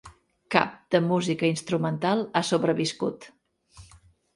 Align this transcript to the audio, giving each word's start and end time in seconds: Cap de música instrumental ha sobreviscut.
Cap 0.55 0.71
de 0.95 1.01
música 1.11 1.51
instrumental 1.57 2.27
ha 2.41 2.45
sobreviscut. 2.51 3.33